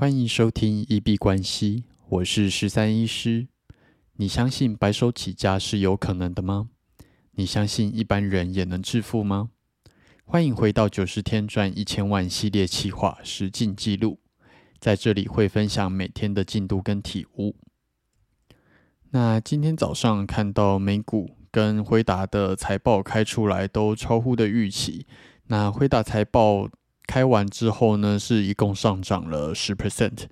[0.00, 3.48] 欢迎收听一币关系，我是十三医师。
[4.14, 6.70] 你相信白手起家是有可能的吗？
[7.32, 9.50] 你相信一般人也能致富吗？
[10.24, 14.18] 欢迎回到九十天赚一千万系列企划实进记录，
[14.78, 17.54] 在这里会分享每天的进度跟体悟。
[19.10, 25.06] 那今天早上看到美股跟辉达的财报开出来，都超乎的预期。
[25.48, 26.70] 那辉达财报
[27.10, 30.26] 开完之后呢，是一共上涨了十 percent。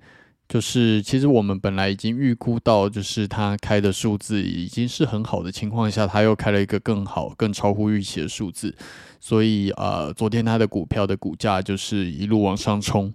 [0.47, 8.73] 就是其实我们本来已经预估到，就是它开的数字已经是很好的情况下，它又开了一个更好、更超乎预期的数字。
[9.19, 13.13] 所以呃，昨天它的股票的股价就是一路往上冲。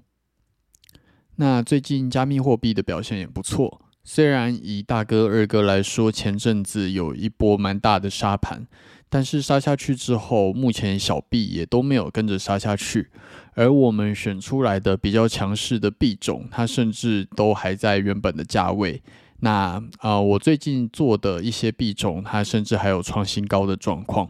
[1.36, 3.80] 那最近加密货币的表现也不错。
[4.06, 8.66] 虽然以大哥、二哥来说，前阵子有一波蛮大的杀盘，
[9.08, 13.10] 但是杀下去之后，目前小币也都没有跟着杀下去。
[13.54, 19.02] 而我们选出来的比较强势的币种，它甚至都还在原本的价位。
[19.40, 24.28] 那啊，我最近做的一些币种，它甚至还有创新高的状况，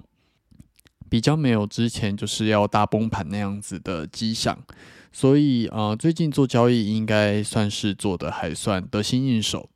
[1.15, 4.59] 比较没有之前就是要大崩盘那样子的迹象。
[5.13, 9.71] 所以啊，最近做交易应该算是做的还算得心应手。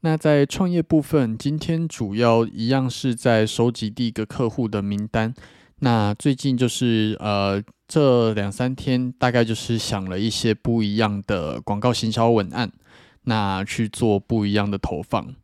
[0.00, 5.34] 那在创业部分，今天主要一样是在收集第一个客户的名单。
[5.80, 12.72] 那最近就是呃这两三天，大概就是想了一些不一样的广告行销文案，
[13.24, 15.34] 那去做不一样的投放。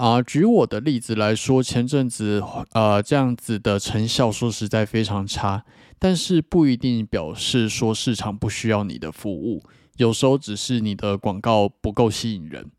[0.00, 5.66] 啊，举我的例子来说，前阵子呃这样子的成效，说实在非常差。
[5.98, 9.62] 但是不一定表示说市场不需要你的服务，
[9.98, 12.70] 有时候只是你的广告不够吸引人，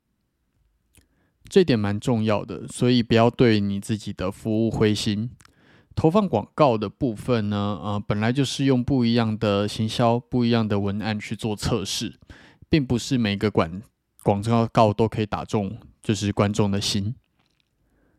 [1.47, 5.29] 这点蛮重要的，所以不要对你自己的服务灰心。
[5.93, 12.15] 投放广告的部分呢，呃，本来就是用不一样的行销、不一样的文案去做测试，
[12.67, 13.79] 并不是每个广
[14.23, 14.41] 广
[14.73, 17.15] 告都可以打中就是观众的心。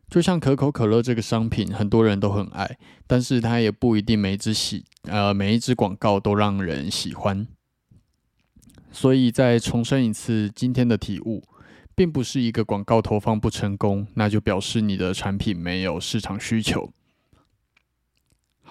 [0.09, 2.77] 就像可口可乐这个商品，很多人都很爱，
[3.07, 7.47] 但是它也不一定每一支喜呃每一只广告都让人喜欢。
[8.91, 11.43] 所以再重申一次今天的体悟，
[11.95, 16.93] 并不是一个广告投放不成功，那就表示你的产品没有市场需求。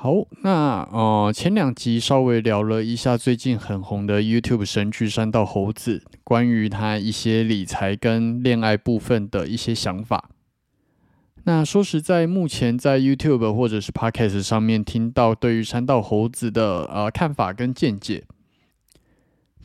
[0.03, 10.31] 好，那呃前两集稍微聊了一下最近很红的 YouTube 神剧《山道猴子》，关于他一些理财跟恋爱部分的一些想法。
[11.45, 18.25] 那说实在，目前在 YouTube 或者是 Podcast 上面听到对于山道猴子的呃看法跟见解，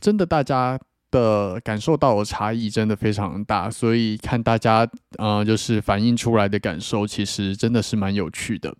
[0.00, 0.78] 真的大家
[1.10, 8.76] 的感受到的差异真的非常大，所以看大家呃就是反映出来的感受，其实真的是蛮有趣的。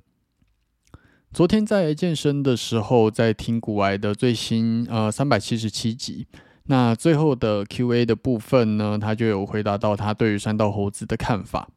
[1.31, 6.27] 昨天在健身的时候，在听古癌的最新呃三百七十七集，
[6.65, 11.69] 那最后的 Q&A 的部分呢，他就有回答到他对于山道猴子的看法。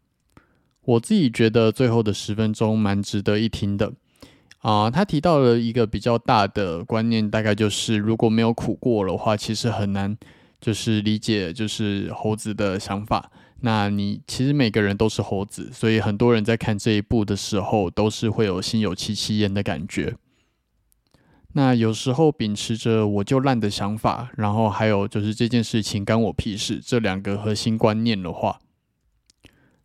[0.83, 3.91] 我自己觉得最后的十分钟蛮值得一听的
[4.59, 4.89] 啊！
[4.89, 10.17] 他提到了一个比较大的观念，大概就是如果没有苦过的话，其实很难
[10.59, 13.29] 就是理解就是猴子的想法。
[13.61, 20.15] 那你其实每个人都是猴子，所以很多人在看这一部的时候，都是会有心有戚戚焉的感觉。
[21.53, 28.59] 那有时候秉持着我就烂的想法，然后还有就是这件事情干我屁事这两个核心观念的话。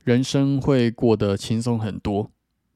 [0.05, 2.31] 人生会过得轻松很多。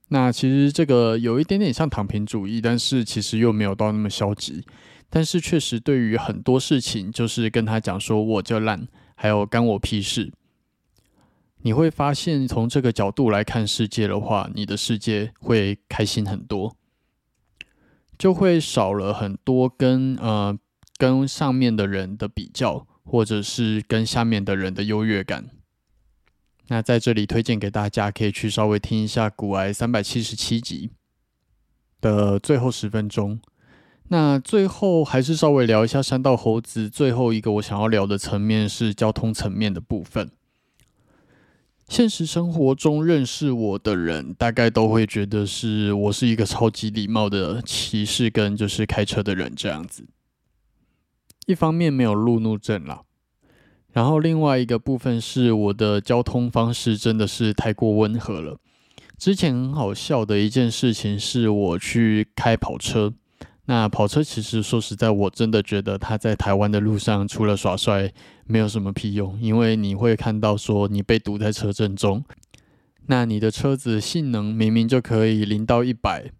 [0.09, 4.65] 那其实这个有一点点像躺平主义，但是其实又没有到那么消极。
[5.09, 10.32] 但是确实对于很多事情，就是跟他讲说我就烂，还有干我屁事。
[11.62, 16.76] 你会发现，从这个角度来看世界的话，你的世界会开心很多，
[18.19, 20.59] 就会少了很多跟呃
[20.97, 25.50] 跟上面的人的比较，或者是跟下面的人的优越感。
[26.69, 30.88] 那在这里推荐给大家，可以去稍微听一下《古癌三百七十七集》
[32.00, 33.41] 的最后十分钟。
[34.09, 36.88] 那最后还是稍微聊一下山道猴子。
[36.88, 40.31] 最后一个我想要聊的层面是交通层面的部分。
[41.90, 50.06] 现实生活中认识我的人，大概都会觉得是我是一个超级礼貌的骑士，跟就是开车的人这样子。
[51.46, 53.02] 一方面没有路怒症啦。
[53.92, 58.60] 然后另外一个部分是我的交通方式真的是太过温和了。
[59.19, 63.12] 之前很好笑的一件事情是我去开跑车，
[63.70, 68.12] 那跑车其实说实在，我真的觉得它在台湾的路上除了耍帅
[68.44, 72.25] 没有什么屁用，因为你会看到说你被堵在车阵中，
[73.06, 76.32] 那你的车子性能明明就可以零到一百，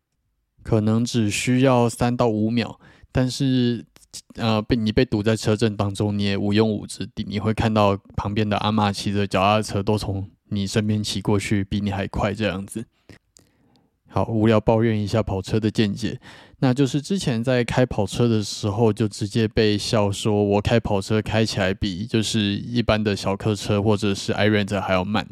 [0.65, 2.81] 可能只需要三到五秒，
[3.13, 3.87] 但是。
[4.35, 7.25] 呃被你被堵在车阵当中，你也无用武之地。
[7.29, 12.85] 你会看到旁边的阿妈骑着脚踏车都从你身边骑过去，比你还快这样子。
[14.13, 16.21] 好，无聊抱怨一下跑车的见解，
[16.59, 25.27] 那就是之前在开跑车的时候，就直接被笑说，我开跑车开起来比就是一般的小客车或者是 i r e n 还要慢。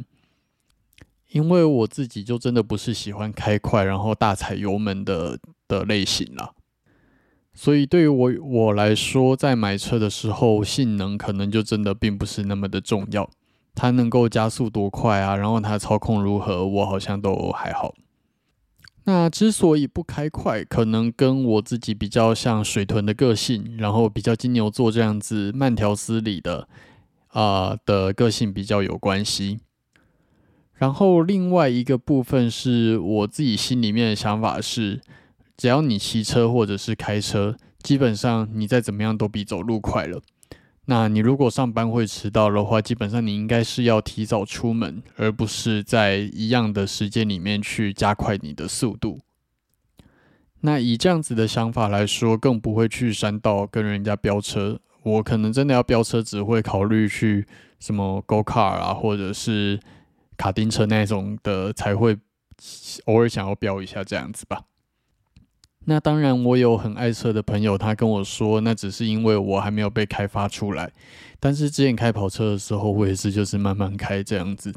[1.30, 6.54] 因为我自己就真的不是喜欢开快然后大踩油门的的类型了，
[7.52, 13.28] 所以对于我我来说，在买车的时候，性能可能就真的并不是那么的重要。
[13.74, 17.92] 它能够加速多快啊，然后它操控如何，我好像都还好。
[19.08, 26.68] 那之所以不开快，可能跟我自己比较像水豚的个性，然后比较金牛座这样子慢条斯理的
[27.28, 29.60] 啊的个性比较有关系。
[30.74, 35.00] 然后另外一个部分是我自己心里面的想法是，
[35.56, 40.20] 只要你骑车或者是开车，基本上你再怎么样都比走路快了。
[40.90, 49.20] 那你如果上班会迟到的话，基本上你应该是要提早出门，而不是在一样的时间里面去加快你的速度。
[50.60, 54.80] 那以这样子的想法来说，更不会去山道跟人家飙车。
[55.02, 57.46] 我可能真的要飙车，只会考虑去
[57.78, 59.78] 什么 Go Car 啊，或者是。
[60.38, 62.16] 卡丁车那种的才会
[63.06, 64.62] 偶尔想要飙一下这样子吧。
[65.90, 70.92] 那当然，我有很爱车的朋友，他跟我说，那只是因为我还没有被开发出来。
[71.40, 74.74] 但是之前开跑车的时候，我也是就是慢慢开这样子。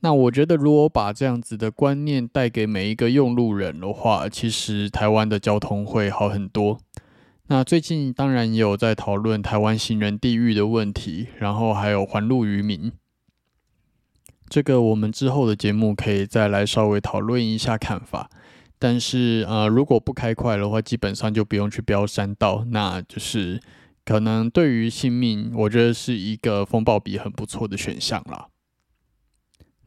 [0.00, 6.80] 那我觉得，如果把这样子的观念带给每一个用路人的话，其实台湾的交通会好很多。
[7.48, 12.90] 那最近当然也有在讨论台湾行人地狱的问题，然后还有还路于民。
[14.48, 18.30] 这个我们之后的节目可以再来稍微讨论一下看法，
[18.78, 23.60] 但是呃，如果不开快的话，基本上就不用去飙山道，那就是
[24.04, 28.48] 可能对于性命，我觉得是一个风暴比很不错的选项啦。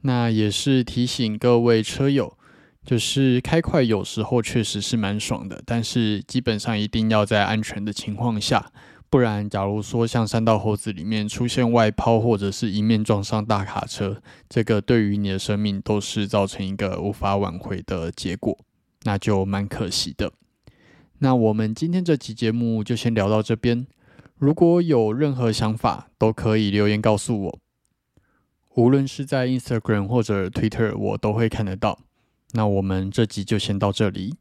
[0.02, 2.38] 那也是提醒各位车友，
[2.84, 8.72] 就是开快有时候确实是蛮爽的，但是基本上一定要在安全的情况下。
[9.12, 18.58] 不然，假如说像山道猴子里面出现外抛，或者是一面撞上大卡车，这个对于你的生命都是造成一个无法挽回的结果，
[19.04, 20.32] 那就蛮可惜的。
[21.20, 23.86] 那我们今天这期节目就先聊到这边，
[24.38, 27.60] 如果有任何想法，都可以留言告诉我，
[28.76, 32.00] 无论是在 Instagram 或者 Twitter，我都会看得到。
[32.54, 34.36] 那我们这集就先到这里。